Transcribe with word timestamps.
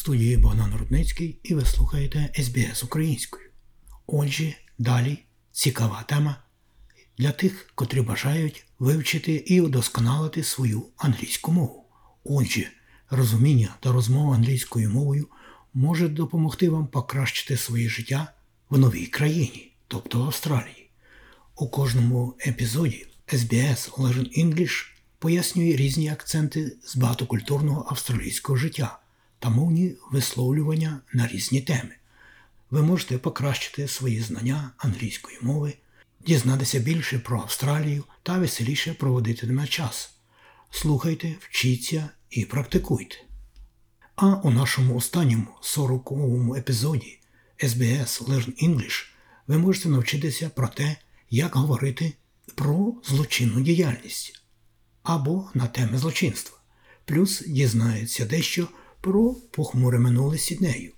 студії 0.00 0.36
Богдан 0.36 0.74
Рудницький 0.78 1.38
і 1.42 1.54
ви 1.54 1.64
слухаєте 1.64 2.32
СБС 2.38 2.84
українською. 2.84 3.50
Отже, 4.06 4.54
далі 4.78 5.18
цікава 5.52 6.04
тема 6.08 6.36
для 7.18 7.32
тих, 7.32 7.70
котрі 7.74 8.00
бажають 8.00 8.66
вивчити 8.78 9.34
і 9.34 9.60
удосконалити 9.60 10.42
свою 10.42 10.86
англійську 10.96 11.52
мову. 11.52 11.84
Отже, 12.24 12.70
розуміння 13.10 13.74
та 13.80 13.92
розмова 13.92 14.34
англійською 14.34 14.90
мовою 14.90 15.28
може 15.74 16.08
допомогти 16.08 16.70
вам 16.70 16.86
покращити 16.86 17.56
своє 17.56 17.88
життя 17.88 18.32
в 18.70 18.78
новій 18.78 19.06
країні, 19.06 19.72
тобто 19.88 20.18
в 20.18 20.22
Австралії. 20.22 20.90
У 21.56 21.68
кожному 21.68 22.34
епізоді 22.46 23.06
SBS 23.28 23.90
Learn 23.90 24.44
English 24.44 24.86
пояснює 25.18 25.76
різні 25.76 26.08
акценти 26.08 26.76
з 26.84 26.96
багатокультурного 26.96 27.86
австралійського 27.90 28.56
життя 28.56 28.99
та 29.40 29.50
мовні 29.50 29.94
висловлювання 30.10 31.00
на 31.12 31.28
різні 31.28 31.60
теми. 31.60 31.90
Ви 32.70 32.82
можете 32.82 33.18
покращити 33.18 33.88
свої 33.88 34.20
знання 34.20 34.70
англійської 34.76 35.38
мови, 35.42 35.74
дізнатися 36.26 36.78
більше 36.78 37.18
про 37.18 37.40
Австралію 37.40 38.04
та 38.22 38.38
веселіше 38.38 38.94
проводитиме 38.94 39.66
час. 39.66 40.14
Слухайте, 40.70 41.34
вчіться 41.40 42.08
і 42.30 42.44
практикуйте. 42.44 43.16
А 44.16 44.26
у 44.26 44.50
нашому 44.50 44.96
останньому 44.96 45.46
40-му 45.62 46.54
епізоді 46.56 47.18
SBS 47.58 48.24
Learn 48.24 48.68
English 48.68 49.06
ви 49.46 49.58
можете 49.58 49.88
навчитися 49.88 50.50
про 50.54 50.68
те, 50.68 50.96
як 51.30 51.56
говорити 51.56 52.12
про 52.54 52.94
злочинну 53.04 53.60
діяльність 53.60 54.42
або 55.02 55.50
на 55.54 55.66
теми 55.66 55.98
злочинства, 55.98 56.58
плюс 57.04 57.42
дізнається 57.46 58.24
дещо 58.24 58.68
про 59.00 59.34
похмуре 59.50 59.98
минуле 59.98 60.38
Сіднею. 60.38 60.92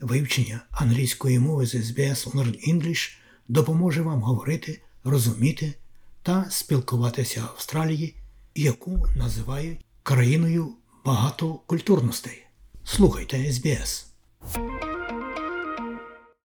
Вивчення 0.00 0.60
англійської 0.70 1.38
мови 1.38 1.66
з 1.66 1.74
SBS 1.74 2.30
Learn 2.30 2.74
English 2.74 3.16
допоможе 3.48 4.02
вам 4.02 4.22
говорити, 4.22 4.82
розуміти 5.04 5.74
та 6.22 6.50
спілкуватися 6.50 7.40
в 7.40 7.44
Австралії, 7.44 8.16
яку 8.54 9.06
називають 9.16 9.84
країною 10.02 10.74
багатокультурностей. 11.04 12.46
Слухайте 12.84 13.36
SBS. 13.36 14.04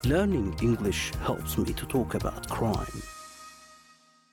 Learning 0.04 0.50
English 0.62 1.12
helps 1.26 1.56
me 1.58 1.72
to 1.80 1.86
talk 1.94 2.14
about 2.14 2.42
crime. 2.56 3.02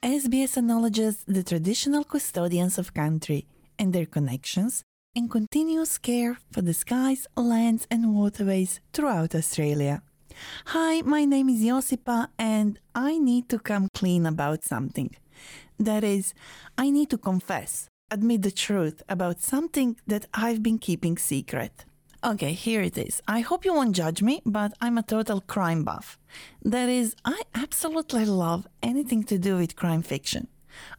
SBS 0.03 0.57
acknowledges 0.57 1.13
the 1.35 1.44
traditional 1.52 2.03
custodians 2.13 2.75
of 2.81 2.94
country 2.94 3.45
and 3.80 3.94
their 3.94 4.07
connections 4.17 4.83
and 5.15 5.29
continuous 5.29 5.97
care 5.97 6.37
for 6.51 6.61
the 6.61 6.73
skies, 6.73 7.27
lands, 7.35 7.85
and 7.91 8.15
waterways 8.15 8.79
throughout 8.93 9.35
Australia. 9.35 10.01
Hi, 10.67 11.01
my 11.01 11.25
name 11.25 11.49
is 11.49 11.61
Josipa, 11.61 12.27
and 12.39 12.79
I 12.95 13.17
need 13.17 13.49
to 13.49 13.59
come 13.59 13.89
clean 13.93 14.25
about 14.25 14.63
something. 14.63 15.13
That 15.77 16.03
is, 16.03 16.33
I 16.77 16.89
need 16.89 17.09
to 17.09 17.17
confess, 17.17 17.87
admit 18.09 18.43
the 18.43 18.51
truth 18.51 19.03
about 19.09 19.41
something 19.41 19.97
that 20.07 20.27
I've 20.33 20.63
been 20.63 20.77
keeping 20.77 21.17
secret. 21.17 21.85
Okay, 22.23 22.53
here 22.53 22.81
it 22.81 22.97
is. 22.97 23.21
I 23.27 23.39
hope 23.41 23.65
you 23.65 23.73
won't 23.73 23.95
judge 23.95 24.21
me, 24.21 24.41
but 24.45 24.73
I'm 24.79 24.97
a 24.97 25.03
total 25.03 25.41
crime 25.41 25.83
buff. 25.83 26.19
That 26.63 26.87
is, 26.87 27.15
I 27.25 27.41
absolutely 27.53 28.25
love 28.25 28.67
anything 28.81 29.23
to 29.23 29.37
do 29.37 29.57
with 29.57 29.75
crime 29.75 30.03
fiction. 30.03 30.47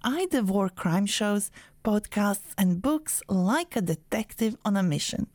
I 0.02 0.26
devour 0.26 0.68
crime 0.68 1.06
shows, 1.06 1.50
podcasts, 1.84 2.52
and 2.56 2.82
books 2.82 3.22
like 3.28 3.76
a 3.76 3.80
detective 3.80 4.56
on 4.64 4.76
a 4.76 4.82
mission. 4.82 5.26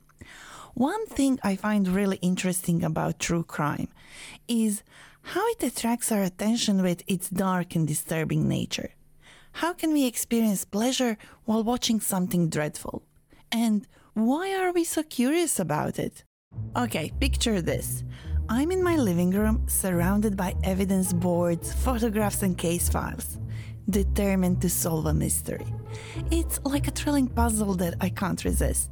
One 0.73 1.07
thing 1.07 1.39
I 1.43 1.55
find 1.55 1.87
really 1.87 2.17
interesting 2.17 2.83
about 2.83 3.19
true 3.19 3.43
crime 3.43 3.89
is 4.47 4.83
how 5.21 5.45
it 5.49 5.63
attracts 5.63 6.11
our 6.11 6.21
attention 6.21 6.81
with 6.81 7.03
its 7.07 7.29
dark 7.29 7.75
and 7.75 7.87
disturbing 7.87 8.47
nature. 8.47 8.91
How 9.53 9.73
can 9.73 9.91
we 9.91 10.05
experience 10.05 10.65
pleasure 10.65 11.17
while 11.45 11.63
watching 11.63 11.99
something 11.99 12.49
dreadful? 12.49 13.03
And 13.51 13.87
why 14.13 14.55
are 14.55 14.71
we 14.71 14.83
so 14.83 15.03
curious 15.03 15.59
about 15.59 15.97
it? 15.97 16.23
Okay, 16.75 17.11
picture 17.19 17.61
this. 17.61 18.03
I'm 18.49 18.71
in 18.71 18.83
my 18.83 18.95
living 18.95 19.31
room 19.31 19.65
surrounded 19.67 20.37
by 20.37 20.55
evidence 20.63 21.11
boards, 21.11 21.73
photographs, 21.73 22.43
and 22.43 22.57
case 22.57 22.87
files, 22.87 23.37
determined 23.89 24.61
to 24.61 24.69
solve 24.69 25.05
a 25.05 25.13
mystery. 25.13 25.65
It's 26.31 26.59
like 26.63 26.87
a 26.87 26.91
thrilling 26.91 27.27
puzzle 27.27 27.73
that 27.75 27.95
I 28.01 28.09
can't 28.09 28.43
resist. 28.43 28.91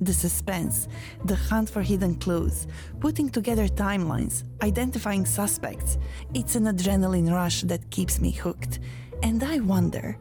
The 0.00 0.14
suspense, 0.14 0.88
the 1.26 1.36
hunt 1.36 1.68
for 1.68 1.82
hidden 1.82 2.14
clues, 2.14 2.66
putting 3.00 3.28
together 3.28 3.68
timelines, 3.68 4.44
identifying 4.62 5.26
suspects, 5.26 5.98
it's 6.32 6.54
an 6.54 6.64
adrenaline 6.64 7.30
rush 7.30 7.62
that 7.62 7.90
keeps 7.90 8.18
me 8.18 8.30
hooked. 8.30 8.80
And 9.22 9.42
I 9.44 9.58
wonder 9.60 10.16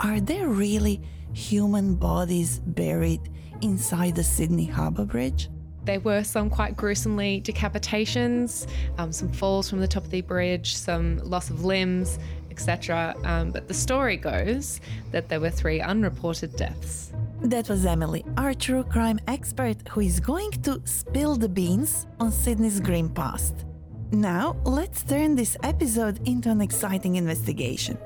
are 0.00 0.18
there 0.18 0.48
really 0.48 1.00
human 1.32 1.94
bodies 1.94 2.58
buried 2.60 3.20
inside 3.60 4.16
the 4.16 4.24
Sydney 4.24 4.64
Harbour 4.64 5.04
Bridge? 5.04 5.48
There 5.84 6.00
were 6.00 6.24
some 6.24 6.50
quite 6.50 6.76
gruesomely 6.76 7.40
decapitations, 7.42 8.66
um, 8.98 9.12
some 9.12 9.32
falls 9.32 9.70
from 9.70 9.80
the 9.80 9.88
top 9.88 10.04
of 10.04 10.10
the 10.10 10.20
bridge, 10.20 10.74
some 10.74 11.18
loss 11.18 11.50
of 11.50 11.64
limbs, 11.64 12.18
etc. 12.60 13.14
Um, 13.24 13.50
but 13.50 13.68
the 13.68 13.74
story 13.74 14.16
goes 14.16 14.80
that 15.12 15.28
there 15.28 15.40
were 15.40 15.50
three 15.50 15.80
unreported 15.80 16.56
deaths. 16.56 17.12
That 17.42 17.68
was 17.70 17.86
Emily, 17.86 18.24
our 18.36 18.52
true 18.52 18.84
crime 18.84 19.18
expert, 19.26 19.76
who 19.88 20.00
is 20.00 20.20
going 20.20 20.50
to 20.62 20.82
spill 20.84 21.36
the 21.36 21.48
beans 21.48 22.06
on 22.18 22.30
Sydney's 22.30 22.80
grim 22.80 23.08
past. 23.08 23.64
Now, 24.12 24.56
let's 24.64 25.02
turn 25.02 25.36
this 25.36 25.56
episode 25.62 26.20
into 26.28 26.50
an 26.50 26.60
exciting 26.60 27.16
investigation. 27.16 27.96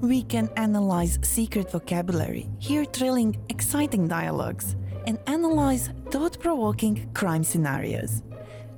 We 0.00 0.22
can 0.22 0.48
analyze 0.56 1.18
secret 1.22 1.70
vocabulary, 1.70 2.48
hear 2.58 2.84
thrilling, 2.86 3.36
exciting 3.50 4.08
dialogues, 4.08 4.76
and 5.06 5.18
analyze 5.26 5.90
thought 6.10 6.38
provoking 6.38 7.10
crime 7.12 7.44
scenarios. 7.44 8.22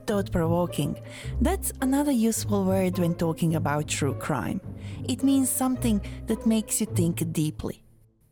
Thought 0.07 0.33
provoking, 0.33 1.01
that's 1.41 1.73
another 1.81 2.11
useful 2.11 2.65
word 2.65 2.99
when 2.99 3.15
talking 3.15 3.55
about 3.55 3.87
true 3.87 4.15
crime. 4.15 4.61
It 5.09 5.23
means 5.23 5.51
something 5.51 6.01
that 6.27 6.47
makes 6.47 6.81
you 6.81 6.87
think 6.87 7.33
deeply. 7.33 7.83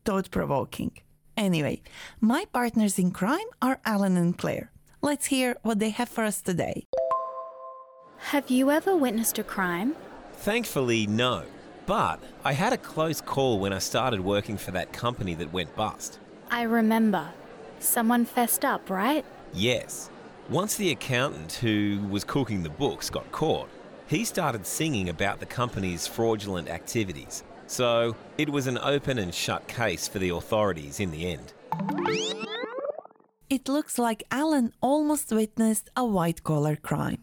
Thought 0.05 0.31
provoking. 0.31 0.93
Anyway, 1.37 1.83
my 2.21 2.45
partners 2.53 2.99
in 2.99 3.11
crime 3.11 3.49
are 3.61 3.81
Alan 3.85 4.17
and 4.17 4.37
Claire. 4.37 4.71
Let's 5.03 5.27
hear 5.27 5.57
what 5.63 5.79
they 5.79 5.91
have 5.91 6.09
for 6.09 6.25
us 6.25 6.41
today. 6.41 6.87
Have 8.19 8.51
you 8.51 8.71
ever 8.71 8.95
witnessed 8.95 9.39
a 9.39 9.43
crime? 9.43 9.97
Thankfully, 10.35 11.07
no. 11.07 11.45
But 11.87 12.21
I 12.45 12.53
had 12.53 12.73
a 12.73 12.79
close 12.79 13.21
call 13.21 13.59
when 13.59 13.73
I 13.73 13.79
started 13.79 14.21
working 14.21 14.57
for 14.57 14.71
that 14.73 14.93
company 14.93 15.35
that 15.35 15.53
went 15.53 15.75
bust. 15.75 16.19
I 16.51 16.63
remember. 16.63 17.31
Someone 17.79 18.27
fessed 18.27 18.65
up, 18.65 18.91
right? 18.91 19.25
Yes. 19.53 20.11
Once 20.51 20.77
the 20.77 20.91
accountant 20.91 21.55
who 21.55 22.07
was 22.11 22.25
cooking 22.25 22.63
the 22.63 22.69
books 22.69 23.09
got 23.09 23.31
caught, 23.33 23.69
he 24.11 24.25
started 24.25 24.67
singing 24.67 25.09
about 25.09 25.39
the 25.39 25.47
company's 25.47 26.05
fraudulent 26.05 26.69
activities. 26.69 27.45
So 27.69 28.17
it 28.39 28.51
was 28.51 28.67
an 28.67 28.77
open 28.79 29.21
and 29.21 29.33
shut 29.33 29.69
case 29.69 30.09
for 30.09 30.19
the 30.19 30.31
authorities 30.31 30.99
in 30.99 31.13
the 31.13 31.31
end. 31.31 31.53
It 33.49 33.69
looks 33.69 33.99
like 33.99 34.25
Alan 34.33 34.73
almost 34.81 35.31
witnessed 35.31 35.91
a 35.97 36.05
white 36.05 36.43
collar 36.43 36.75
crime. 36.75 37.23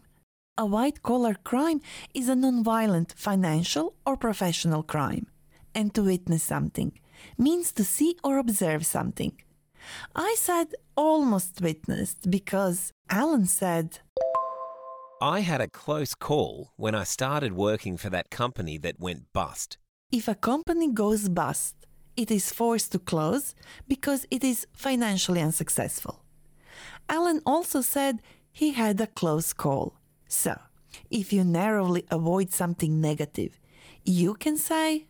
A 0.56 0.64
white 0.64 1.02
collar 1.02 1.34
crime 1.34 1.82
is 2.14 2.30
a 2.30 2.34
non-violent 2.34 3.12
financial 3.16 3.94
or 4.06 4.16
professional 4.16 4.82
crime. 4.82 5.26
And 5.74 5.94
to 5.94 6.02
witness 6.02 6.42
something 6.42 6.98
means 7.36 7.70
to 7.72 7.84
see 7.84 8.16
or 8.24 8.38
observe 8.38 8.86
something. 8.86 9.34
I 10.16 10.34
said 10.38 10.68
almost 10.96 11.60
witnessed 11.60 12.30
because 12.30 12.92
Alan 13.10 13.46
said, 13.46 14.00
I 15.20 15.40
had 15.40 15.60
a 15.60 15.68
close 15.68 16.14
call 16.14 16.72
when 16.76 16.94
I 16.94 17.02
started 17.02 17.52
working 17.52 17.96
for 17.96 18.08
that 18.10 18.30
company 18.30 18.78
that 18.78 19.00
went 19.00 19.32
bust. 19.32 19.76
if 20.12 20.28
a 20.28 20.34
company 20.34 20.90
goes 20.92 21.28
bust, 21.28 21.74
it 22.16 22.30
is 22.30 22.52
forced 22.52 22.92
to 22.92 22.98
close 22.98 23.54
because 23.86 24.26
it 24.30 24.42
is 24.44 24.66
financially 24.72 25.42
unsuccessful. 25.42 26.24
Alan 27.08 27.40
also 27.44 27.80
said 27.82 28.22
he 28.50 28.70
had 28.72 29.00
a 29.00 29.06
close 29.06 29.52
call. 29.52 29.94
So, 30.28 30.54
if 31.10 31.32
you 31.32 31.44
narrowly 31.44 32.04
avoid 32.10 32.52
something 32.52 33.00
negative, 33.00 33.58
you 34.04 34.34
can 34.34 34.56
say, 34.56 35.06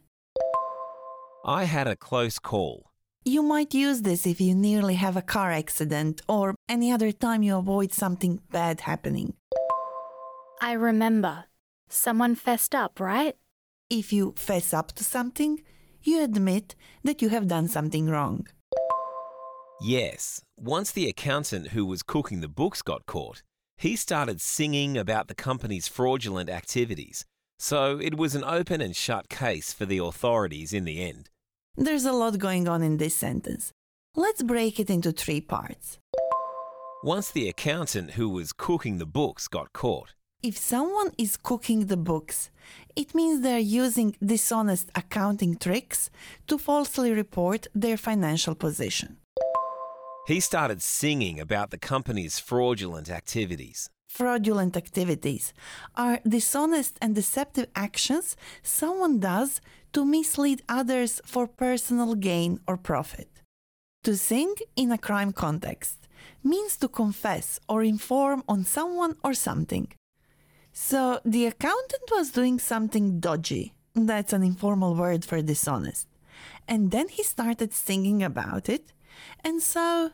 I 1.45 1.65
had 1.65 1.87
a 1.87 1.97
close 1.97 2.39
call. 2.39 2.91
You 3.25 3.43
might 3.43 3.75
use 3.75 4.03
this 4.03 4.27
if 4.27 4.41
you 4.41 4.55
nearly 4.55 4.95
have 4.95 5.17
a 5.17 5.23
car 5.35 5.53
accident 5.53 6.23
or 6.29 6.55
any 6.69 6.91
other 6.93 7.13
time 7.13 7.43
you 7.43 7.57
avoid 7.57 7.93
something 7.93 8.41
bad 8.51 8.81
happening. 8.81 9.35
I 10.61 10.73
remember. 10.73 11.45
Someone 11.89 12.35
fessed 12.35 12.75
up, 12.75 13.01
right? 13.01 13.37
If 13.89 14.13
you 14.13 14.35
fess 14.37 14.75
up 14.75 14.93
to 14.93 15.05
something, 15.05 15.63
you 16.03 16.23
admit 16.23 16.75
that 17.05 17.23
you 17.23 17.29
have 17.29 17.49
done 17.49 17.69
something 17.69 18.11
wrong. 18.11 18.47
Yes, 19.81 20.43
once 20.57 20.91
the 20.91 21.09
accountant 21.09 21.69
who 21.69 21.87
was 21.87 22.03
cooking 22.03 22.41
the 22.41 22.49
books 22.49 22.83
got 22.83 23.07
caught, 23.07 23.43
he 23.77 23.95
started 23.95 24.41
singing 24.41 24.99
about 24.99 25.29
the 25.29 25.35
company's 25.35 25.87
fraudulent 25.87 26.51
activities. 26.51 27.25
So 27.61 27.99
it 27.99 28.17
was 28.17 28.35
an 28.35 28.45
open 28.45 28.81
and 28.81 28.95
shut 28.95 29.29
case 29.29 29.73
for 29.73 29.87
the 29.87 29.99
authorities 29.99 30.73
in 30.73 30.85
the 30.85 31.03
end. 31.03 31.31
There's 31.77 32.05
a 32.05 32.13
lot 32.13 32.39
going 32.39 32.67
on 32.67 32.83
in 32.83 32.97
this 32.97 33.15
sentence. 33.15 33.73
Let's 34.17 34.43
break 34.43 34.81
it 34.81 34.91
into 34.91 35.13
three 35.13 35.41
parts. 35.41 35.99
Once 37.05 37.31
the 37.31 37.49
accountant 37.49 38.13
who 38.13 38.29
was 38.29 38.53
cooking 38.53 38.99
the 38.99 39.07
books 39.07 39.47
got 39.47 39.73
caught, 39.73 40.15
If 40.40 40.56
someone 40.56 41.11
is 41.19 41.37
cooking 41.37 41.87
the 41.87 41.96
books, 41.96 42.50
it 42.94 43.12
means 43.12 43.40
they're 43.40 43.58
using 43.58 44.14
dishonest 44.25 44.88
accounting 44.94 45.56
tricks 45.56 46.11
to 46.46 46.58
falsely 46.58 47.11
report 47.12 47.67
their 47.75 47.96
financial 47.96 48.55
position. 48.55 49.17
he 50.29 50.40
started 50.40 50.81
singing 50.82 51.40
about 51.40 51.70
the 51.70 51.79
company's 51.79 52.38
fraudulent 52.38 53.11
activities. 53.11 53.88
Fraudulent 54.08 54.76
activities 54.76 55.52
are 55.96 56.20
dishonest 56.25 56.99
and 57.02 57.14
deceptive 57.14 57.67
actions 57.75 58.37
someone 58.62 59.19
does 59.19 59.61
to 59.93 60.05
mislead 60.05 60.62
others 60.69 61.20
for 61.25 61.49
personal 61.49 62.14
gain 62.14 62.61
or 62.69 62.76
profit. 62.76 63.31
To 64.05 64.17
sing 64.17 64.55
in 64.76 64.93
a 64.93 64.99
crime 64.99 65.32
context 65.32 65.96
means 66.44 66.76
to 66.76 66.88
confess 66.88 67.58
or 67.69 67.82
inform 67.82 68.44
on 68.46 68.64
someone 68.64 69.17
or 69.25 69.35
something. 69.35 69.88
So 70.81 71.21
the 71.25 71.47
accountant 71.47 72.05
was 72.13 72.31
doing 72.31 72.61
something 72.61 73.19
dodgy. 73.19 73.75
That's 73.97 74.33
an 74.33 74.45
informal 74.45 74.95
word 74.95 75.25
for 75.25 75.43
dishonest. 75.43 76.07
And 76.69 76.93
then 76.93 77.09
he 77.09 77.25
started 77.25 77.75
singing 77.75 78.23
about 78.23 78.69
it. 78.69 78.93
And 79.45 79.61
so 79.61 80.13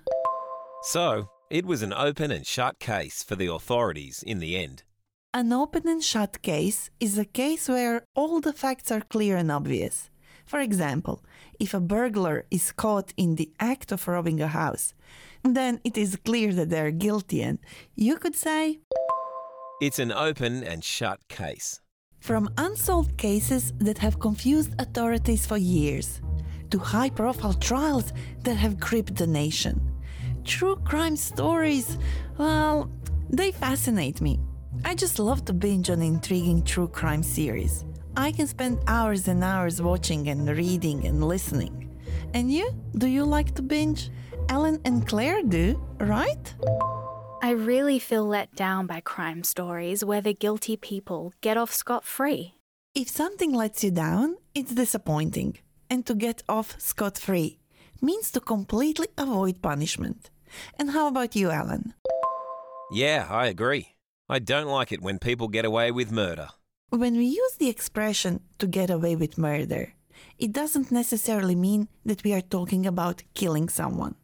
So 0.82 1.28
it 1.50 1.66
was 1.66 1.82
an 1.82 1.92
open 1.92 2.30
and 2.30 2.46
shut 2.46 2.78
case 2.78 3.22
for 3.22 3.36
the 3.36 3.52
authorities 3.52 4.24
in 4.26 4.38
the 4.38 4.56
end. 4.56 4.84
An 5.34 5.52
open 5.52 5.86
and 5.86 6.02
shut 6.02 6.40
case 6.40 6.88
is 6.98 7.18
a 7.18 7.26
case 7.26 7.68
where 7.68 8.06
all 8.14 8.40
the 8.40 8.54
facts 8.54 8.90
are 8.90 9.02
clear 9.02 9.36
and 9.36 9.52
obvious. 9.52 10.08
For 10.46 10.60
example, 10.60 11.22
if 11.60 11.74
a 11.74 11.80
burglar 11.94 12.46
is 12.50 12.72
caught 12.72 13.12
in 13.18 13.34
the 13.34 13.52
act 13.60 13.92
of 13.92 14.08
robbing 14.08 14.40
a 14.40 14.48
house, 14.48 14.94
then 15.42 15.82
it 15.84 15.98
is 15.98 16.16
clear 16.24 16.54
that 16.54 16.70
they 16.70 16.80
are 16.80 16.90
guilty, 16.90 17.42
and 17.42 17.58
you 17.94 18.16
could 18.16 18.34
say, 18.34 18.78
It's 19.84 19.98
an 19.98 20.12
open 20.12 20.64
and 20.64 20.82
shut 20.82 21.18
case. 21.28 21.82
from 22.18 22.48
unsolved 22.56 23.18
cases 23.18 23.74
that 23.80 23.98
have 23.98 24.18
confused 24.18 24.72
authorities 24.78 25.44
for 25.44 25.58
years 25.58 26.22
to 26.70 26.78
high 26.78 27.10
profile 27.10 27.52
trials 27.52 28.14
that 28.44 28.54
have 28.54 28.80
gripped 28.80 29.16
the 29.16 29.26
nation. 29.26 29.76
True 30.42 30.76
crime 30.76 31.16
stories, 31.16 31.98
well, 32.38 32.90
they 33.28 33.52
fascinate 33.52 34.22
me. 34.22 34.40
I 34.86 34.94
just 34.94 35.18
love 35.18 35.44
to 35.44 35.52
binge 35.52 35.90
on 35.90 36.00
intriguing 36.00 36.62
true 36.62 36.88
crime 36.88 37.22
series. 37.22 37.84
I 38.16 38.32
can 38.32 38.46
spend 38.46 38.78
hours 38.86 39.28
and 39.28 39.44
hours 39.44 39.82
watching 39.82 40.28
and 40.28 40.48
reading 40.48 41.06
and 41.06 41.28
listening. 41.34 41.74
And 42.32 42.50
you? 42.50 42.66
Do 42.96 43.06
you 43.06 43.24
like 43.26 43.54
to 43.56 43.62
binge? 43.62 44.10
Alan 44.48 44.80
and 44.86 45.06
Claire 45.06 45.42
do, 45.42 45.78
right? 46.00 46.54
I 47.44 47.50
really 47.50 47.98
feel 47.98 48.24
let 48.24 48.56
down 48.56 48.86
by 48.86 49.00
crime 49.00 49.44
stories 49.44 50.02
where 50.02 50.22
the 50.22 50.32
guilty 50.32 50.78
people 50.78 51.34
get 51.42 51.58
off 51.58 51.74
scot 51.74 52.02
free. 52.02 52.54
If 52.94 53.10
something 53.10 53.52
lets 53.52 53.84
you 53.84 53.90
down, 53.90 54.36
it's 54.54 54.72
disappointing. 54.72 55.58
And 55.90 56.06
to 56.06 56.14
get 56.14 56.42
off 56.48 56.80
scot 56.80 57.18
free 57.18 57.58
means 58.00 58.30
to 58.30 58.40
completely 58.40 59.08
avoid 59.18 59.60
punishment. 59.60 60.30
And 60.78 60.92
how 60.92 61.06
about 61.06 61.36
you, 61.36 61.50
Alan? 61.50 61.92
Yeah, 62.90 63.26
I 63.28 63.48
agree. 63.48 63.88
I 64.26 64.38
don't 64.38 64.68
like 64.78 64.90
it 64.90 65.02
when 65.02 65.18
people 65.18 65.48
get 65.48 65.66
away 65.66 65.90
with 65.90 66.10
murder. 66.10 66.48
When 66.88 67.14
we 67.14 67.26
use 67.26 67.56
the 67.58 67.68
expression 67.68 68.40
to 68.58 68.66
get 68.66 68.88
away 68.88 69.16
with 69.16 69.36
murder, 69.36 69.92
it 70.38 70.52
doesn't 70.52 70.90
necessarily 70.90 71.56
mean 71.56 71.88
that 72.06 72.24
we 72.24 72.32
are 72.32 72.40
talking 72.40 72.86
about 72.86 73.22
killing 73.34 73.68
someone. 73.68 74.14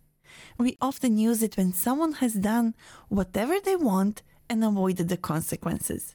We 0.61 0.77
often 0.79 1.17
use 1.17 1.43
it 1.43 1.57
when 1.57 1.73
someone 1.73 2.13
has 2.21 2.35
done 2.35 2.75
whatever 3.09 3.59
they 3.59 3.77
want 3.77 4.23
and 4.51 4.63
avoided 4.63 5.09
the 5.09 5.17
consequences. 5.17 6.15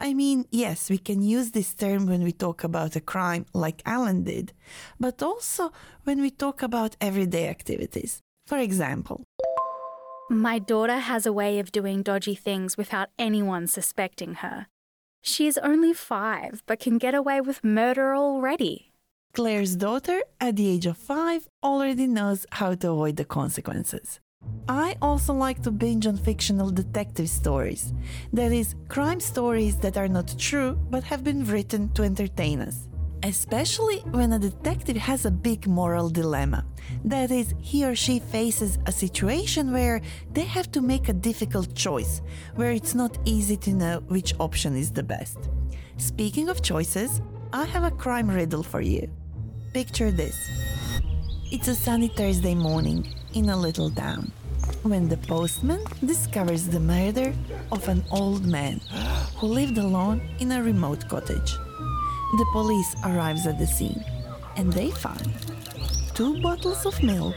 I 0.00 0.14
mean, 0.14 0.46
yes, 0.50 0.88
we 0.88 0.96
can 0.96 1.20
use 1.20 1.50
this 1.50 1.74
term 1.74 2.06
when 2.06 2.22
we 2.22 2.32
talk 2.32 2.64
about 2.64 2.96
a 2.96 3.02
crime 3.02 3.44
like 3.52 3.82
Alan 3.84 4.24
did, 4.24 4.54
but 4.98 5.22
also 5.22 5.72
when 6.04 6.22
we 6.22 6.30
talk 6.30 6.62
about 6.62 6.96
everyday 7.02 7.48
activities. 7.48 8.20
For 8.46 8.56
example, 8.56 9.24
My 10.30 10.58
daughter 10.58 10.98
has 10.98 11.26
a 11.26 11.32
way 11.32 11.58
of 11.58 11.70
doing 11.70 12.02
dodgy 12.02 12.34
things 12.34 12.78
without 12.78 13.10
anyone 13.18 13.66
suspecting 13.66 14.36
her. 14.36 14.66
She 15.22 15.46
is 15.46 15.58
only 15.58 15.92
five, 15.92 16.62
but 16.66 16.80
can 16.80 16.96
get 16.96 17.14
away 17.14 17.42
with 17.42 17.62
murder 17.62 18.16
already. 18.16 18.90
Claire's 19.36 19.76
daughter, 19.76 20.22
at 20.40 20.56
the 20.56 20.66
age 20.66 20.86
of 20.86 20.96
five, 20.96 21.46
already 21.62 22.06
knows 22.06 22.46
how 22.52 22.74
to 22.74 22.90
avoid 22.90 23.16
the 23.16 23.24
consequences. 23.26 24.18
I 24.66 24.96
also 25.02 25.34
like 25.34 25.60
to 25.64 25.70
binge 25.70 26.06
on 26.06 26.16
fictional 26.16 26.70
detective 26.70 27.28
stories. 27.28 27.92
That 28.32 28.50
is, 28.50 28.74
crime 28.88 29.20
stories 29.20 29.76
that 29.80 29.98
are 29.98 30.08
not 30.08 30.38
true 30.38 30.78
but 30.88 31.04
have 31.04 31.22
been 31.22 31.44
written 31.44 31.90
to 31.90 32.02
entertain 32.02 32.62
us. 32.62 32.88
Especially 33.24 33.98
when 34.16 34.32
a 34.32 34.38
detective 34.38 34.96
has 34.96 35.26
a 35.26 35.30
big 35.30 35.66
moral 35.66 36.08
dilemma. 36.08 36.64
That 37.04 37.30
is, 37.30 37.54
he 37.60 37.84
or 37.84 37.94
she 37.94 38.20
faces 38.20 38.78
a 38.86 38.92
situation 38.92 39.70
where 39.70 40.00
they 40.32 40.44
have 40.44 40.72
to 40.72 40.80
make 40.80 41.10
a 41.10 41.20
difficult 41.28 41.74
choice, 41.74 42.22
where 42.54 42.72
it's 42.72 42.94
not 42.94 43.18
easy 43.26 43.58
to 43.58 43.74
know 43.74 44.02
which 44.08 44.32
option 44.40 44.74
is 44.74 44.92
the 44.92 45.02
best. 45.02 45.50
Speaking 45.98 46.48
of 46.48 46.62
choices, 46.62 47.20
I 47.52 47.66
have 47.66 47.84
a 47.84 47.90
crime 47.90 48.30
riddle 48.30 48.62
for 48.62 48.80
you. 48.80 49.10
Picture 49.76 50.10
this 50.10 50.38
it's 51.52 51.68
a 51.68 51.74
sunny 51.74 52.08
Thursday 52.08 52.54
morning 52.54 53.06
in 53.34 53.50
a 53.50 53.56
little 53.58 53.90
town 53.90 54.32
when 54.84 55.06
the 55.06 55.18
postman 55.18 55.84
discovers 56.02 56.66
the 56.66 56.80
murder 56.80 57.34
of 57.70 57.86
an 57.86 58.02
old 58.10 58.46
man 58.46 58.80
who 59.36 59.48
lived 59.48 59.76
alone 59.76 60.26
in 60.38 60.52
a 60.52 60.62
remote 60.62 61.06
cottage. 61.10 61.52
The 62.38 62.46
police 62.52 62.96
arrives 63.04 63.46
at 63.46 63.58
the 63.58 63.66
scene 63.66 64.02
and 64.56 64.72
they 64.72 64.90
find 64.90 65.30
two 66.14 66.40
bottles 66.40 66.86
of 66.86 67.02
milk, 67.02 67.36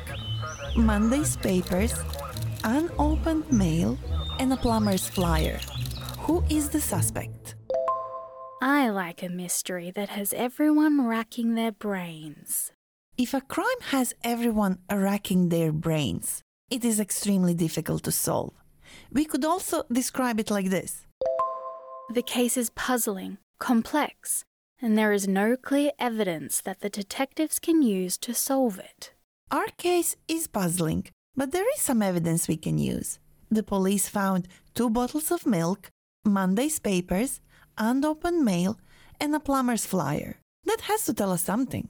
Monday's 0.78 1.36
papers, 1.36 1.94
unopened 2.64 3.52
mail, 3.52 3.98
and 4.40 4.54
a 4.54 4.56
plumber's 4.56 5.10
flyer. 5.10 5.60
Who 6.20 6.42
is 6.50 6.70
the 6.70 6.80
suspect? 6.80 7.39
I 8.62 8.90
like 8.90 9.24
a 9.24 9.30
mystery 9.30 9.90
that 9.92 10.10
has 10.10 10.34
everyone 10.34 11.08
racking 11.08 11.56
their 11.56 11.72
brains. 11.72 12.74
If 13.18 13.34
a 13.34 13.40
crime 13.40 13.82
has 13.92 14.14
everyone 14.22 14.80
racking 14.92 15.48
their 15.48 15.72
brains, 15.72 16.44
it 16.70 16.84
is 16.84 17.00
extremely 17.00 17.54
difficult 17.54 18.04
to 18.04 18.12
solve. 18.12 18.54
We 19.14 19.24
could 19.24 19.46
also 19.46 19.84
describe 19.90 20.42
it 20.42 20.52
like 20.52 20.70
this 20.70 21.06
The 22.14 22.22
case 22.22 22.58
is 22.58 22.70
puzzling, 22.72 23.38
complex, 23.60 24.44
and 24.82 24.98
there 24.98 25.14
is 25.14 25.26
no 25.26 25.56
clear 25.56 25.92
evidence 25.98 26.60
that 26.62 26.82
the 26.82 26.90
detectives 26.90 27.60
can 27.60 27.82
use 27.82 28.18
to 28.18 28.34
solve 28.34 28.78
it. 28.78 29.14
Our 29.52 29.68
case 29.78 30.18
is 30.28 30.48
puzzling, 30.48 31.08
but 31.34 31.52
there 31.52 31.70
is 31.76 31.82
some 31.82 32.02
evidence 32.02 32.50
we 32.50 32.58
can 32.58 32.78
use. 32.78 33.20
The 33.50 33.64
police 33.64 34.10
found 34.10 34.50
two 34.76 34.90
bottles 34.90 35.32
of 35.32 35.46
milk, 35.46 35.92
Monday's 36.26 36.80
papers, 36.80 37.40
unopened 37.80 38.44
mail, 38.44 38.80
and 39.20 39.34
a 39.34 39.40
plumber's 39.40 39.86
flyer. 39.86 40.38
That 40.66 40.82
has 40.82 41.06
to 41.06 41.14
tell 41.14 41.32
us 41.32 41.42
something. 41.42 41.90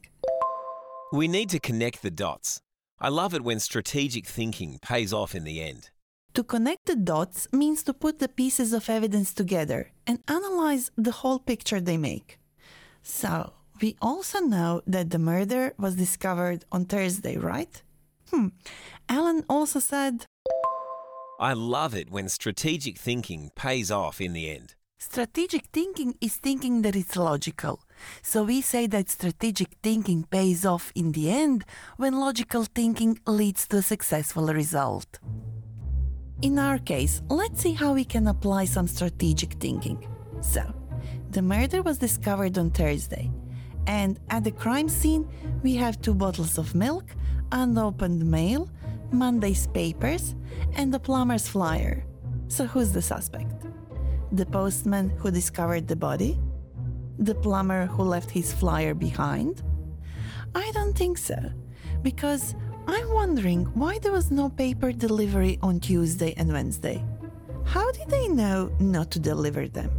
We 1.12 1.28
need 1.28 1.50
to 1.50 1.60
connect 1.60 2.02
the 2.02 2.12
dots. 2.12 2.62
I 3.00 3.10
love 3.10 3.34
it 3.34 3.44
when 3.44 3.60
strategic 3.60 4.26
thinking 4.26 4.80
pays 4.82 5.12
off 5.12 5.34
in 5.34 5.44
the 5.44 5.62
end. 5.62 5.90
To 6.36 6.44
connect 6.44 6.86
the 6.86 6.96
dots 6.96 7.48
means 7.52 7.82
to 7.84 7.94
put 7.94 8.20
the 8.20 8.30
pieces 8.30 8.72
of 8.72 8.90
evidence 8.90 9.34
together 9.34 9.92
and 10.06 10.20
analyze 10.28 10.92
the 10.96 11.12
whole 11.12 11.40
picture 11.40 11.82
they 11.82 11.98
make. 11.98 12.40
So, 13.02 13.54
we 13.82 13.96
also 14.02 14.40
know 14.40 14.82
that 14.86 15.10
the 15.10 15.20
murder 15.20 15.74
was 15.78 15.96
discovered 15.96 16.66
on 16.72 16.86
Thursday, 16.86 17.38
right? 17.38 17.82
Hmm. 18.30 18.50
Alan 19.08 19.44
also 19.50 19.80
said 19.80 20.26
I 21.40 21.54
love 21.54 21.96
it 21.96 22.12
when 22.12 22.28
strategic 22.28 22.98
thinking 22.98 23.52
pays 23.56 23.90
off 23.90 24.20
in 24.20 24.34
the 24.34 24.50
end. 24.50 24.76
Strategic 25.00 25.66
thinking 25.68 26.14
is 26.20 26.36
thinking 26.36 26.82
that 26.82 26.96
it's 26.96 27.16
logical. 27.16 27.80
So, 28.22 28.44
we 28.44 28.62
say 28.62 28.86
that 28.88 29.10
strategic 29.10 29.70
thinking 29.82 30.24
pays 30.24 30.66
off 30.66 30.92
in 30.94 31.14
the 31.14 31.32
end 31.32 31.66
when 31.98 32.20
logical 32.20 32.66
thinking 32.66 33.20
leads 33.26 33.68
to 33.70 33.78
a 33.78 33.82
successful 33.82 34.48
result. 34.48 35.20
In 36.42 36.60
our 36.60 36.78
case, 36.78 37.22
let's 37.30 37.62
see 37.62 37.74
how 37.74 37.94
we 37.94 38.06
can 38.06 38.28
apply 38.28 38.66
some 38.66 38.88
strategic 38.88 39.54
thinking. 39.54 40.06
So, 40.42 40.64
the 41.32 41.42
murder 41.42 41.82
was 41.82 41.98
discovered 41.98 42.58
on 42.58 42.70
Thursday, 42.72 43.32
and 43.88 44.20
at 44.30 44.44
the 44.44 44.52
crime 44.52 44.90
scene, 44.90 45.28
we 45.64 45.76
have 45.76 46.02
two 46.02 46.14
bottles 46.14 46.58
of 46.58 46.76
milk, 46.76 47.06
unopened 47.52 48.26
mail, 48.26 48.70
Monday's 49.12 49.68
papers, 49.68 50.36
and 50.76 50.94
the 50.94 51.00
plumber's 51.00 51.48
flyer. 51.48 52.06
So, 52.48 52.66
who's 52.66 52.92
the 52.92 53.02
suspect? 53.02 53.59
The 54.32 54.46
postman 54.46 55.10
who 55.10 55.32
discovered 55.32 55.88
the 55.88 55.96
body? 55.96 56.40
The 57.18 57.34
plumber 57.34 57.88
who 57.88 58.04
left 58.04 58.30
his 58.30 58.54
flyer 58.54 58.94
behind? 58.94 59.64
I 60.54 60.72
don't 60.72 60.96
think 60.96 61.18
so, 61.18 61.52
because 62.04 62.56
I'm 62.88 63.12
wondering 63.14 63.66
why 63.74 64.00
there 64.00 64.12
was 64.12 64.30
no 64.30 64.50
paper 64.50 64.92
delivery 64.92 65.58
on 65.62 65.80
Tuesday 65.80 66.34
and 66.38 66.54
Wednesday. 66.54 67.04
How 67.66 67.92
did 67.92 68.10
they 68.10 68.28
know 68.28 68.72
not 68.80 69.12
to 69.12 69.20
deliver 69.20 69.68
them? 69.68 69.92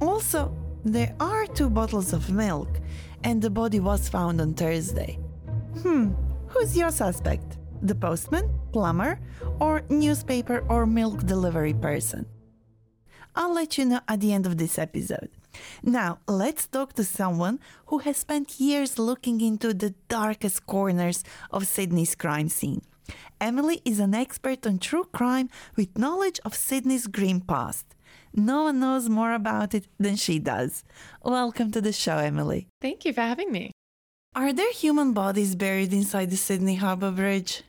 Also, 0.00 0.56
there 0.84 1.14
are 1.20 1.46
two 1.46 1.68
bottles 1.68 2.12
of 2.12 2.30
milk, 2.30 2.80
and 3.24 3.42
the 3.42 3.50
body 3.50 3.80
was 3.80 4.08
found 4.08 4.40
on 4.40 4.54
Thursday. 4.54 5.18
Hmm, 5.82 6.12
who's 6.48 6.76
your 6.76 6.90
suspect? 6.90 7.58
The 7.82 7.94
postman, 7.94 8.50
plumber, 8.72 9.20
or 9.60 9.82
newspaper 9.90 10.64
or 10.68 10.86
milk 10.86 11.26
delivery 11.26 11.74
person? 11.74 12.26
I'll 13.36 13.52
let 13.52 13.76
you 13.76 13.84
know 13.84 14.00
at 14.08 14.20
the 14.20 14.32
end 14.32 14.46
of 14.46 14.56
this 14.56 14.78
episode. 14.78 15.28
Now, 15.82 16.20
let's 16.26 16.66
talk 16.66 16.94
to 16.94 17.04
someone 17.04 17.60
who 17.86 17.98
has 17.98 18.16
spent 18.16 18.58
years 18.58 18.98
looking 18.98 19.42
into 19.42 19.74
the 19.74 19.94
darkest 20.08 20.66
corners 20.66 21.22
of 21.50 21.66
Sydney's 21.66 22.14
crime 22.14 22.48
scene. 22.48 22.80
Emily 23.38 23.82
is 23.84 24.00
an 24.00 24.14
expert 24.14 24.66
on 24.66 24.78
true 24.78 25.04
crime 25.04 25.50
with 25.76 25.98
knowledge 25.98 26.40
of 26.46 26.54
Sydney's 26.54 27.06
grim 27.06 27.42
past. 27.42 27.84
No 28.34 28.64
one 28.64 28.80
knows 28.80 29.08
more 29.08 29.32
about 29.34 29.74
it 29.74 29.86
than 29.98 30.16
she 30.16 30.38
does. 30.38 30.82
Welcome 31.22 31.70
to 31.72 31.80
the 31.82 31.92
show, 31.92 32.16
Emily. 32.16 32.68
Thank 32.80 33.04
you 33.04 33.12
for 33.12 33.20
having 33.20 33.52
me. 33.52 33.70
Are 34.34 34.52
there 34.52 34.72
human 34.72 35.12
bodies 35.12 35.54
buried 35.54 35.92
inside 35.92 36.30
the 36.30 36.36
Sydney 36.36 36.76
Harbour 36.76 37.10
Bridge? 37.10 37.62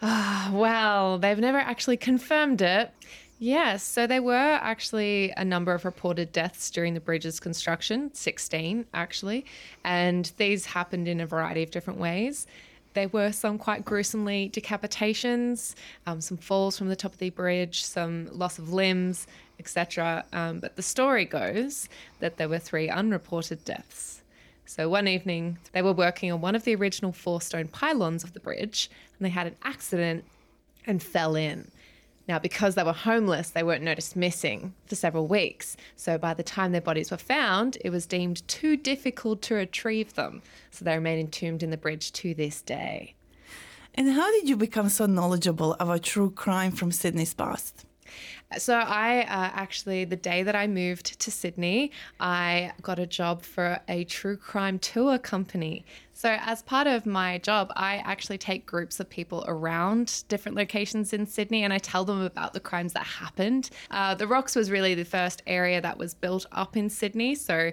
Ah, 0.00 0.50
well, 0.52 1.18
they've 1.18 1.38
never 1.38 1.58
actually 1.58 1.96
confirmed 1.96 2.62
it. 2.62 2.92
Yes, 3.40 3.84
so 3.84 4.08
there 4.08 4.22
were 4.22 4.34
actually 4.34 5.32
a 5.36 5.44
number 5.44 5.72
of 5.72 5.84
reported 5.84 6.32
deaths 6.32 6.70
during 6.70 6.94
the 6.94 7.00
bridge's 7.00 7.38
construction, 7.38 8.12
16 8.12 8.86
actually, 8.92 9.46
and 9.84 10.32
these 10.38 10.66
happened 10.66 11.06
in 11.06 11.20
a 11.20 11.26
variety 11.26 11.62
of 11.62 11.70
different 11.70 12.00
ways. 12.00 12.48
There 12.94 13.08
were 13.08 13.30
some 13.30 13.56
quite 13.56 13.84
gruesomely 13.84 14.50
decapitations, 14.52 15.76
um, 16.04 16.20
some 16.20 16.36
falls 16.36 16.76
from 16.76 16.88
the 16.88 16.96
top 16.96 17.12
of 17.12 17.18
the 17.20 17.30
bridge, 17.30 17.84
some 17.84 18.28
loss 18.32 18.58
of 18.58 18.72
limbs, 18.72 19.28
etc. 19.60 20.24
Um, 20.32 20.58
but 20.58 20.74
the 20.74 20.82
story 20.82 21.24
goes 21.24 21.88
that 22.18 22.38
there 22.38 22.48
were 22.48 22.58
three 22.58 22.88
unreported 22.88 23.64
deaths. 23.64 24.20
So 24.66 24.88
one 24.88 25.06
evening, 25.06 25.58
they 25.72 25.82
were 25.82 25.92
working 25.92 26.32
on 26.32 26.40
one 26.40 26.56
of 26.56 26.64
the 26.64 26.74
original 26.74 27.12
four 27.12 27.40
stone 27.40 27.68
pylons 27.68 28.24
of 28.24 28.32
the 28.32 28.40
bridge, 28.40 28.90
and 29.16 29.24
they 29.24 29.30
had 29.30 29.46
an 29.46 29.56
accident 29.62 30.24
and 30.86 31.00
fell 31.00 31.36
in. 31.36 31.70
Now, 32.28 32.38
because 32.38 32.74
they 32.74 32.82
were 32.82 32.92
homeless, 32.92 33.50
they 33.50 33.62
weren't 33.62 33.82
noticed 33.82 34.14
missing 34.14 34.74
for 34.86 34.94
several 34.94 35.26
weeks. 35.26 35.78
So 35.96 36.18
by 36.18 36.34
the 36.34 36.42
time 36.42 36.72
their 36.72 36.82
bodies 36.82 37.10
were 37.10 37.16
found, 37.16 37.78
it 37.80 37.90
was 37.90 38.06
deemed 38.06 38.46
too 38.46 38.76
difficult 38.76 39.40
to 39.42 39.54
retrieve 39.54 40.12
them. 40.14 40.42
So 40.70 40.84
they 40.84 40.94
remain 40.94 41.18
entombed 41.18 41.62
in 41.62 41.70
the 41.70 41.78
bridge 41.78 42.12
to 42.12 42.34
this 42.34 42.60
day. 42.60 43.14
And 43.94 44.12
how 44.12 44.30
did 44.30 44.48
you 44.48 44.56
become 44.56 44.90
so 44.90 45.06
knowledgeable 45.06 45.74
about 45.80 46.02
true 46.02 46.30
crime 46.30 46.70
from 46.70 46.92
Sydney's 46.92 47.32
past? 47.34 47.86
So 48.56 48.74
I 48.74 49.20
uh, 49.22 49.50
actually, 49.54 50.04
the 50.04 50.16
day 50.16 50.42
that 50.42 50.56
I 50.56 50.66
moved 50.66 51.20
to 51.20 51.30
Sydney, 51.30 51.92
I 52.20 52.72
got 52.80 52.98
a 52.98 53.06
job 53.06 53.42
for 53.42 53.80
a 53.88 54.04
true 54.04 54.36
crime 54.36 54.78
tour 54.78 55.18
company. 55.18 55.84
So 56.18 56.36
as 56.40 56.62
part 56.62 56.88
of 56.88 57.06
my 57.06 57.38
job, 57.38 57.72
I 57.76 57.98
actually 57.98 58.38
take 58.38 58.66
groups 58.66 58.98
of 58.98 59.08
people 59.08 59.44
around 59.46 60.24
different 60.26 60.56
locations 60.56 61.12
in 61.12 61.26
Sydney 61.26 61.62
and 61.62 61.72
I 61.72 61.78
tell 61.78 62.04
them 62.04 62.22
about 62.22 62.54
the 62.54 62.58
crimes 62.58 62.92
that 62.94 63.06
happened. 63.06 63.70
Uh, 63.92 64.16
the 64.16 64.26
Rocks 64.26 64.56
was 64.56 64.68
really 64.68 64.96
the 64.96 65.04
first 65.04 65.44
area 65.46 65.80
that 65.80 65.96
was 65.96 66.14
built 66.14 66.44
up 66.50 66.76
in 66.76 66.90
Sydney. 66.90 67.36
So 67.36 67.70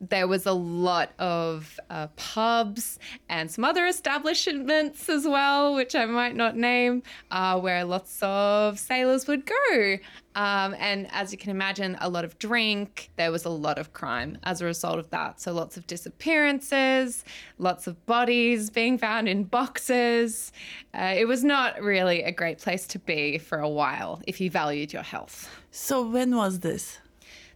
there 0.00 0.26
was 0.26 0.46
a 0.46 0.52
lot 0.52 1.10
of 1.18 1.78
uh, 1.90 2.06
pubs 2.16 2.98
and 3.28 3.50
some 3.50 3.64
other 3.64 3.86
establishments 3.86 5.08
as 5.08 5.26
well, 5.26 5.74
which 5.74 5.94
I 5.94 6.06
might 6.06 6.34
not 6.34 6.56
name, 6.56 7.02
uh, 7.30 7.60
where 7.60 7.84
lots 7.84 8.18
of 8.22 8.78
sailors 8.78 9.26
would 9.26 9.44
go. 9.44 9.98
Um, 10.34 10.74
and 10.78 11.08
as 11.12 11.32
you 11.32 11.38
can 11.38 11.50
imagine, 11.50 11.98
a 12.00 12.08
lot 12.08 12.24
of 12.24 12.38
drink. 12.38 13.10
There 13.16 13.30
was 13.30 13.44
a 13.44 13.50
lot 13.50 13.78
of 13.78 13.92
crime 13.92 14.38
as 14.44 14.62
a 14.62 14.64
result 14.64 14.98
of 14.98 15.10
that. 15.10 15.40
So 15.40 15.52
lots 15.52 15.76
of 15.76 15.86
disappearances, 15.86 17.24
lots 17.58 17.86
of 17.86 18.06
bodies 18.06 18.70
being 18.70 18.96
found 18.96 19.28
in 19.28 19.44
boxes. 19.44 20.52
Uh, 20.94 21.14
it 21.16 21.26
was 21.26 21.44
not 21.44 21.82
really 21.82 22.22
a 22.22 22.32
great 22.32 22.58
place 22.58 22.86
to 22.88 22.98
be 22.98 23.38
for 23.38 23.58
a 23.58 23.68
while 23.68 24.22
if 24.26 24.40
you 24.40 24.50
valued 24.50 24.92
your 24.92 25.02
health. 25.02 25.50
So, 25.70 26.08
when 26.08 26.34
was 26.34 26.60
this? 26.60 26.98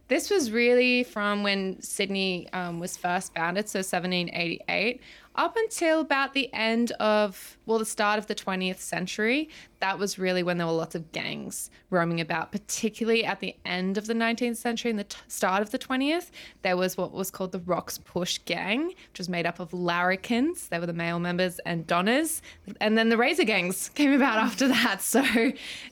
This 0.07 0.29
was 0.29 0.51
really 0.51 1.03
from 1.03 1.41
when 1.41 1.81
Sydney 1.81 2.47
um, 2.53 2.79
was 2.79 2.95
first 2.95 3.33
founded, 3.33 3.67
so 3.67 3.79
1788, 3.79 5.01
up 5.33 5.57
until 5.57 5.99
about 5.99 6.33
the 6.33 6.53
end 6.53 6.91
of, 6.93 7.57
well, 7.65 7.79
the 7.79 7.85
start 7.85 8.19
of 8.19 8.27
the 8.27 8.35
20th 8.35 8.77
century. 8.77 9.49
That 9.79 9.97
was 9.97 10.19
really 10.19 10.43
when 10.43 10.59
there 10.59 10.67
were 10.67 10.73
lots 10.73 10.93
of 10.93 11.11
gangs 11.11 11.71
roaming 11.89 12.21
about, 12.21 12.51
particularly 12.51 13.25
at 13.25 13.39
the 13.39 13.55
end 13.65 13.97
of 13.97 14.05
the 14.05 14.13
19th 14.13 14.57
century 14.57 14.91
and 14.91 14.99
the 14.99 15.05
t- 15.05 15.17
start 15.27 15.63
of 15.63 15.71
the 15.71 15.79
20th. 15.79 16.29
There 16.61 16.77
was 16.77 16.97
what 16.97 17.11
was 17.11 17.31
called 17.31 17.51
the 17.51 17.59
Rocks 17.59 17.97
Push 17.97 18.39
Gang, 18.45 18.87
which 18.89 19.17
was 19.17 19.27
made 19.27 19.47
up 19.47 19.59
of 19.59 19.73
larrikins, 19.73 20.67
they 20.69 20.77
were 20.77 20.85
the 20.85 20.93
male 20.93 21.19
members, 21.19 21.59
and 21.65 21.87
donahs. 21.87 22.43
And 22.79 22.95
then 22.95 23.09
the 23.09 23.17
razor 23.17 23.43
gangs 23.43 23.89
came 23.95 24.13
about 24.13 24.37
after 24.37 24.67
that. 24.67 25.01
So, 25.01 25.21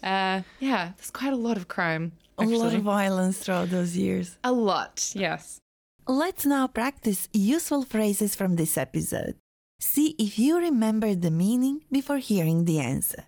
uh, 0.03 0.41
yeah, 0.59 0.91
there's 0.97 1.11
quite 1.11 1.33
a 1.33 1.37
lot 1.37 1.57
of 1.57 1.67
crime. 1.67 2.11
A 2.37 2.45
lot 2.45 2.73
of 2.73 2.81
violence 2.81 3.39
throughout 3.39 3.69
those 3.69 3.95
years. 3.95 4.37
A 4.43 4.51
lot, 4.51 5.11
yes. 5.15 5.59
Let's 6.07 6.45
now 6.45 6.67
practice 6.67 7.29
useful 7.31 7.83
phrases 7.83 8.35
from 8.35 8.55
this 8.55 8.77
episode. 8.77 9.35
See 9.79 10.15
if 10.17 10.39
you 10.39 10.57
remember 10.57 11.13
the 11.13 11.31
meaning 11.31 11.81
before 11.91 12.17
hearing 12.17 12.65
the 12.65 12.79
answer. 12.79 13.25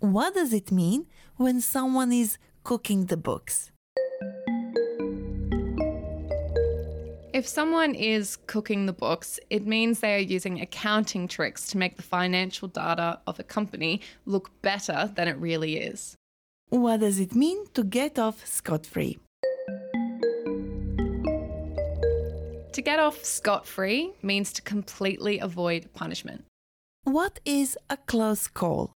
What 0.00 0.34
does 0.34 0.52
it 0.52 0.72
mean 0.72 1.06
when 1.36 1.60
someone 1.60 2.12
is 2.12 2.38
cooking 2.62 3.06
the 3.06 3.16
books? 3.16 3.70
If 7.32 7.48
someone 7.48 7.94
is 7.94 8.36
cooking 8.46 8.86
the 8.86 8.92
books, 8.92 9.40
it 9.50 9.66
means 9.66 10.00
they 10.00 10.14
are 10.14 10.18
using 10.18 10.60
accounting 10.60 11.26
tricks 11.26 11.66
to 11.68 11.78
make 11.78 11.96
the 11.96 12.02
financial 12.02 12.68
data 12.68 13.20
of 13.26 13.40
a 13.40 13.42
company 13.42 14.00
look 14.24 14.50
better 14.62 15.10
than 15.14 15.26
it 15.28 15.36
really 15.38 15.78
is. 15.78 16.16
What 16.74 17.00
does 17.00 17.20
it 17.20 17.36
mean 17.36 17.66
to 17.74 17.84
get 17.84 18.18
off 18.18 18.44
scot 18.44 18.84
free? 18.84 19.20
To 22.72 22.82
get 22.82 22.98
off 22.98 23.24
scot 23.24 23.64
free 23.64 24.10
means 24.22 24.52
to 24.54 24.62
completely 24.62 25.38
avoid 25.38 25.94
punishment. 25.94 26.44
What 27.04 27.38
is 27.44 27.78
a 27.88 27.96
close 27.96 28.48
call? 28.48 28.90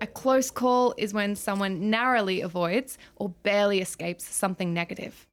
A 0.00 0.08
close 0.12 0.50
call 0.50 0.94
is 0.98 1.14
when 1.14 1.36
someone 1.36 1.88
narrowly 1.88 2.40
avoids 2.40 2.98
or 3.14 3.28
barely 3.44 3.80
escapes 3.80 4.24
something 4.24 4.74
negative. 4.74 5.28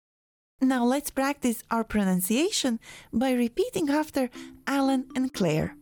Now 0.61 0.85
let's 0.85 1.09
practice 1.09 1.63
our 1.71 1.83
pronunciation 1.83 2.79
by 3.11 3.31
repeating 3.31 3.89
after 3.89 4.29
Alan 4.67 5.07
and 5.15 5.33
Claire. 5.33 5.75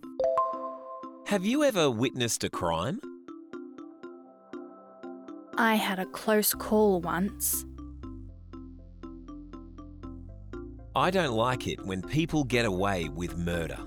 Have 1.25 1.45
you 1.45 1.63
ever 1.63 1.89
witnessed 1.89 2.43
a 2.43 2.49
crime? 2.49 2.99
I 5.57 5.75
had 5.75 5.97
a 5.97 6.05
close 6.05 6.53
call 6.53 6.99
once. 6.99 7.65
I 10.95 11.09
don't 11.09 11.33
like 11.33 11.65
it 11.67 11.83
when 11.85 12.01
people 12.01 12.43
get 12.43 12.65
away 12.65 13.09
with 13.09 13.37
murder. 13.37 13.79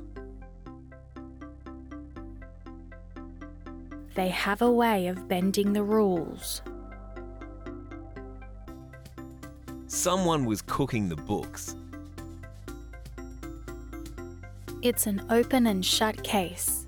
They 4.14 4.28
have 4.28 4.62
a 4.62 4.72
way 4.72 5.06
of 5.08 5.28
bending 5.28 5.74
the 5.74 5.82
rules. 5.84 6.62
Someone 9.88 10.46
was 10.46 10.62
cooking 10.62 11.10
the 11.10 11.16
books. 11.16 11.76
It's 14.80 15.06
an 15.06 15.22
open 15.28 15.66
and 15.66 15.84
shut 15.84 16.24
case. 16.24 16.85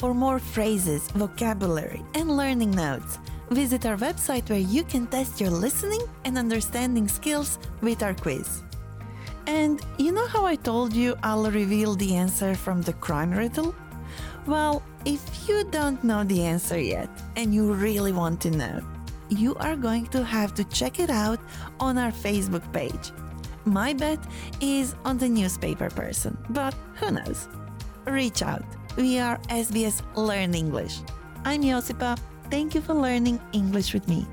For 0.00 0.14
more 0.14 0.38
phrases, 0.38 1.10
vocabulary, 1.10 2.02
and 2.14 2.34
learning 2.34 2.70
notes, 2.70 3.18
visit 3.50 3.84
our 3.84 3.98
website 3.98 4.48
where 4.48 4.58
you 4.58 4.82
can 4.82 5.06
test 5.06 5.38
your 5.38 5.50
listening 5.50 6.00
and 6.24 6.38
understanding 6.38 7.06
skills 7.06 7.58
with 7.82 8.02
our 8.02 8.14
quiz. 8.14 8.62
And 9.46 9.82
you 9.98 10.10
know 10.12 10.26
how 10.26 10.46
I 10.46 10.56
told 10.56 10.94
you 10.94 11.16
I'll 11.22 11.50
reveal 11.50 11.96
the 11.96 12.16
answer 12.16 12.54
from 12.54 12.80
the 12.80 12.94
crime 12.94 13.30
riddle? 13.30 13.74
Well, 14.46 14.82
if 15.04 15.20
you 15.46 15.64
don't 15.64 16.02
know 16.02 16.24
the 16.24 16.44
answer 16.44 16.80
yet 16.80 17.10
and 17.36 17.54
you 17.54 17.70
really 17.70 18.12
want 18.12 18.40
to 18.40 18.50
know, 18.50 18.80
you 19.28 19.54
are 19.56 19.76
going 19.76 20.06
to 20.06 20.24
have 20.24 20.54
to 20.54 20.64
check 20.64 20.98
it 20.98 21.10
out 21.10 21.40
on 21.78 21.98
our 21.98 22.10
Facebook 22.10 22.64
page. 22.72 23.12
My 23.66 23.92
bet 23.92 24.18
is 24.62 24.94
on 25.04 25.18
the 25.18 25.28
newspaper 25.28 25.90
person, 25.90 26.38
but 26.48 26.74
who 26.94 27.10
knows? 27.10 27.48
Reach 28.06 28.40
out. 28.40 28.64
We 28.96 29.20
are 29.20 29.38
SBS 29.48 30.02
Learn 30.16 30.52
English. 30.52 30.98
I'm 31.44 31.62
Josipa. 31.62 32.18
Thank 32.50 32.74
you 32.74 32.80
for 32.80 32.92
learning 32.92 33.40
English 33.52 33.94
with 33.94 34.08
me. 34.08 34.26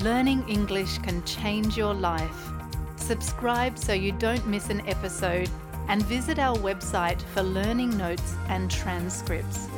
Learning 0.00 0.44
English 0.48 0.98
can 0.98 1.22
change 1.24 1.76
your 1.76 1.94
life. 1.94 2.50
Subscribe 2.96 3.78
so 3.78 3.92
you 3.92 4.10
don't 4.10 4.44
miss 4.48 4.68
an 4.68 4.82
episode 4.88 5.48
and 5.86 6.02
visit 6.02 6.40
our 6.40 6.56
website 6.56 7.22
for 7.34 7.42
learning 7.42 7.96
notes 7.96 8.34
and 8.48 8.68
transcripts. 8.68 9.68